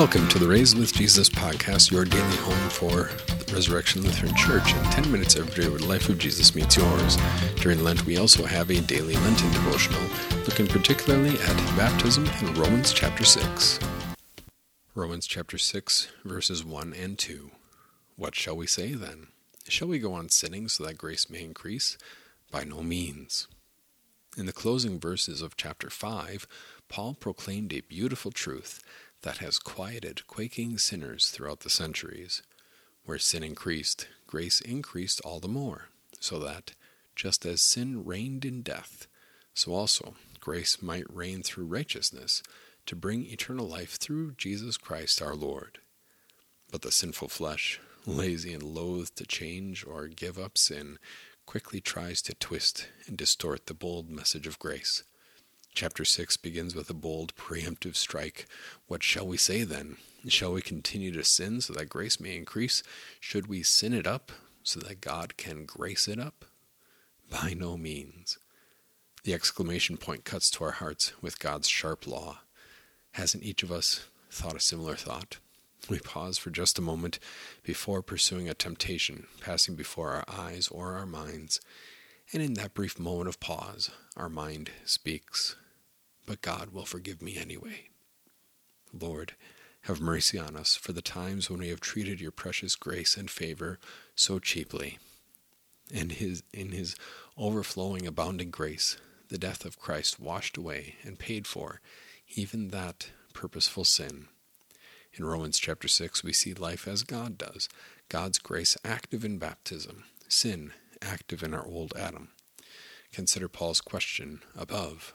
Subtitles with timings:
[0.00, 3.10] Welcome to the Raised with Jesus podcast, your daily home for
[3.44, 4.72] the Resurrection Lutheran Church.
[4.72, 7.18] In 10 minutes every day where the life of Jesus meets yours.
[7.56, 10.00] During Lent, we also have a daily Lenten devotional,
[10.46, 13.78] looking particularly at baptism in Romans chapter 6.
[14.94, 17.50] Romans chapter 6, verses 1 and 2.
[18.16, 19.26] What shall we say then?
[19.68, 21.98] Shall we go on sinning so that grace may increase?
[22.50, 23.48] By no means.
[24.38, 26.46] In the closing verses of chapter 5,
[26.88, 28.82] Paul proclaimed a beautiful truth
[29.22, 32.42] that has quieted quaking sinners throughout the centuries.
[33.04, 35.88] Where sin increased, grace increased all the more,
[36.20, 36.72] so that,
[37.16, 39.06] just as sin reigned in death,
[39.54, 42.42] so also grace might reign through righteousness
[42.86, 45.78] to bring eternal life through Jesus Christ our Lord.
[46.72, 50.98] But the sinful flesh, lazy and loath to change or give up sin,
[51.46, 55.02] quickly tries to twist and distort the bold message of grace.
[55.74, 58.46] Chapter 6 begins with a bold preemptive strike.
[58.86, 59.96] What shall we say then?
[60.28, 62.82] Shall we continue to sin so that grace may increase?
[63.18, 64.30] Should we sin it up
[64.62, 66.44] so that God can grace it up?
[67.30, 68.38] By no means.
[69.24, 72.40] The exclamation point cuts to our hearts with God's sharp law.
[73.12, 75.38] Hasn't each of us thought a similar thought?
[75.88, 77.18] We pause for just a moment
[77.62, 81.60] before pursuing a temptation passing before our eyes or our minds,
[82.32, 85.56] and in that brief moment of pause, our mind speaks,
[86.30, 87.88] But God will forgive me anyway.
[88.92, 89.34] Lord,
[89.82, 93.28] have mercy on us for the times when we have treated your precious grace and
[93.28, 93.80] favor
[94.14, 95.00] so cheaply.
[95.92, 96.94] And his, in his
[97.36, 98.96] overflowing, abounding grace,
[99.28, 101.80] the death of Christ washed away and paid for
[102.36, 104.28] even that purposeful sin.
[105.12, 107.68] In Romans chapter 6, we see life as God does
[108.08, 110.70] God's grace active in baptism, sin
[111.02, 112.28] active in our old Adam.
[113.12, 115.12] Consider Paul's question above.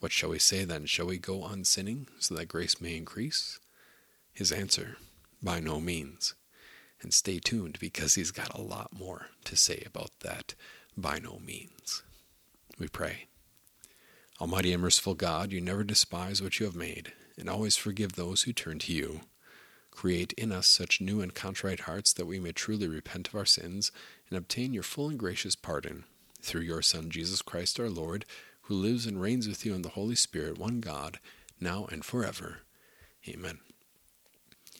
[0.00, 0.86] What shall we say then?
[0.86, 3.58] Shall we go on sinning so that grace may increase?
[4.32, 4.96] His answer,
[5.42, 6.34] by no means.
[7.00, 10.54] And stay tuned because he's got a lot more to say about that
[10.96, 12.02] by no means.
[12.78, 13.26] We pray.
[14.40, 18.42] Almighty and merciful God, you never despise what you have made, and always forgive those
[18.42, 19.22] who turn to you.
[19.90, 23.44] Create in us such new and contrite hearts that we may truly repent of our
[23.44, 23.90] sins
[24.28, 26.04] and obtain your full and gracious pardon.
[26.40, 28.24] Through your Son, Jesus Christ our Lord,
[28.68, 31.18] who lives and reigns with you in the Holy Spirit, one God,
[31.58, 32.58] now and forever.
[33.26, 33.60] Amen.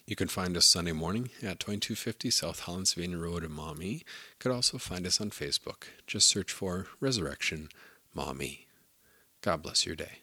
[0.06, 3.86] You can find us Sunday morning at 2250 South Holland-Sylvania Road in Maumee.
[3.86, 4.00] You
[4.38, 5.84] could also find us on Facebook.
[6.06, 7.70] Just search for Resurrection
[8.14, 8.66] Maumee.
[9.40, 10.20] God bless your day.